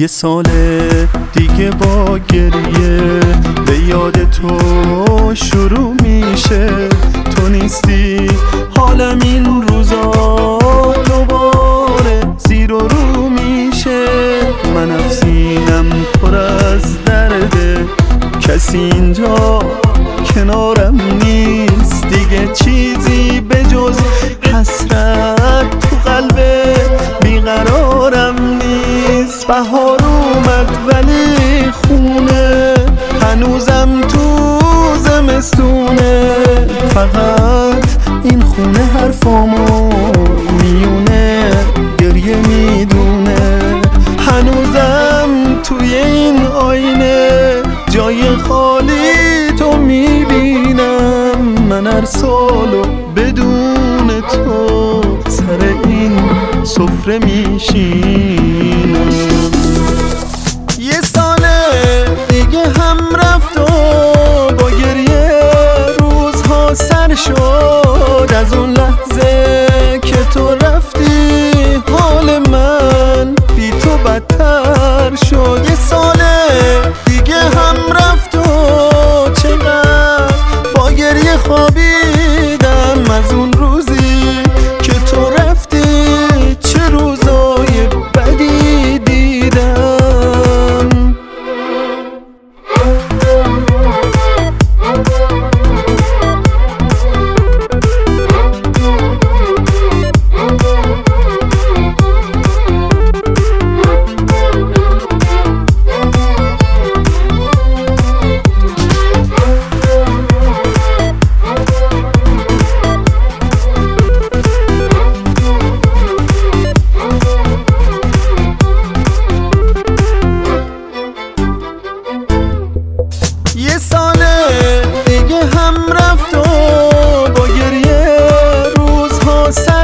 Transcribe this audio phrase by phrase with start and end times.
[0.00, 0.44] یه سال
[1.32, 3.20] دیگه با گریه
[3.66, 4.58] به یاد تو
[5.34, 6.88] شروع میشه.
[7.36, 8.30] تو نیستی
[8.76, 10.10] حالم این روزا
[11.06, 14.06] دوباره زیر و رو میشه.
[14.74, 15.86] من افسینم
[16.22, 17.86] پر از درده
[18.40, 19.58] کسی اینجا
[20.34, 22.06] کنارم نیست.
[22.06, 23.98] دیگه چیزی به جز
[24.54, 26.40] حسرت تو قلب
[27.22, 29.46] بیقرارم نیست.
[29.46, 29.89] بهار
[33.40, 34.58] هنوزم تو
[34.98, 36.34] زمستونه.
[36.94, 37.86] فقط
[38.24, 39.90] این خونه حرفامو
[40.62, 41.50] میونه
[41.98, 43.60] گریه می‌دونه.
[44.18, 45.28] هنوزم
[45.64, 47.52] توی این آینه
[47.90, 51.40] جای خالی تو می‌بینم.
[51.68, 52.82] من هر سالو
[53.16, 56.12] بدون تو سر این
[56.64, 58.50] سفره میشینم.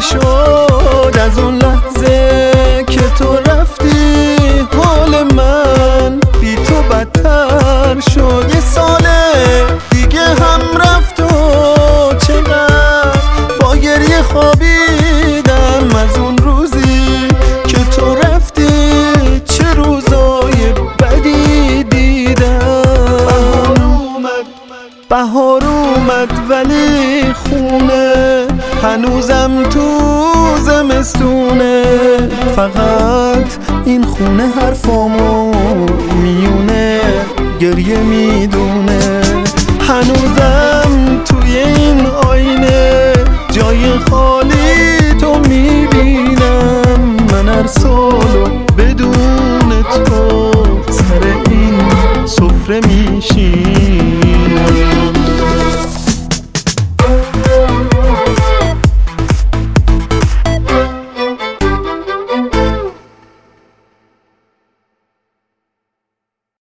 [0.00, 4.36] سر شد از اون لحظه که تو رفتی
[4.76, 8.44] حال من بی تو بدتر شد.
[8.54, 9.32] یه ساله
[9.90, 11.28] دیگه هم رفت و
[12.18, 13.18] چقدر
[13.60, 15.96] با گریه خوابیدم.
[15.96, 17.28] از اون روزی
[17.66, 19.00] که تو رفتی
[19.44, 20.72] چه روزای
[21.02, 23.74] بدی دیدم.
[25.08, 28.47] بهار اومد ولی خونه
[28.82, 30.00] هنوزم تو
[30.60, 31.84] زمستونه.
[32.56, 33.46] فقط
[33.84, 35.54] این خونه حرفامو
[36.22, 37.00] میونه
[37.60, 39.20] گریه می‌دونه.
[39.88, 43.12] هنوزم توی این آینه
[43.50, 47.16] جای خالی تو می‌بینم.
[47.32, 48.44] من هر سالو
[48.78, 50.52] بدون تو
[50.90, 51.74] سر این
[52.26, 54.87] سفره میشینم.